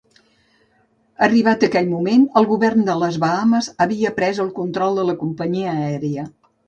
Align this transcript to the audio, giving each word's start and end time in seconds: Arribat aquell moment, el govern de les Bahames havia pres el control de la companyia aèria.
Arribat 1.25 1.65
aquell 1.67 1.91
moment, 1.91 2.25
el 2.41 2.49
govern 2.53 2.83
de 2.87 2.95
les 3.03 3.19
Bahames 3.25 3.67
havia 3.87 4.13
pres 4.21 4.41
el 4.47 4.51
control 4.61 4.99
de 5.01 5.05
la 5.11 5.17
companyia 5.25 5.77
aèria. 5.83 6.27